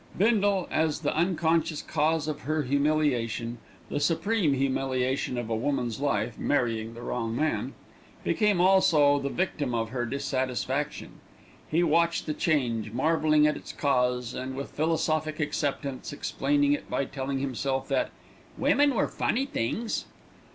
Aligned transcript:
Bindle, 0.17 0.67
as 0.71 1.01
the 1.01 1.15
unconscious 1.15 1.83
cause 1.83 2.27
of 2.27 2.41
her 2.41 2.63
humiliation 2.63 3.59
the 3.87 3.99
supreme 3.99 4.55
humiliation 4.55 5.37
of 5.37 5.47
a 5.47 5.55
woman's 5.55 5.99
life, 5.99 6.39
marrying 6.39 6.95
the 6.95 7.03
wrong 7.03 7.35
man 7.35 7.75
became 8.23 8.59
also 8.59 9.19
the 9.19 9.29
victim 9.29 9.75
of 9.75 9.89
her 9.89 10.07
dissatisfaction. 10.07 11.19
He 11.69 11.83
watched 11.83 12.25
the 12.25 12.33
change, 12.33 12.91
marvelling 12.91 13.45
at 13.45 13.55
its 13.55 13.71
cause, 13.71 14.33
and 14.33 14.55
with 14.55 14.71
philosophic 14.71 15.39
acceptance 15.39 16.11
explaining 16.11 16.73
it 16.73 16.89
by 16.89 17.05
telling 17.05 17.37
himself 17.37 17.87
that 17.89 18.09
"women 18.57 18.95
were 18.95 19.07
funny 19.07 19.45
things." 19.45 20.05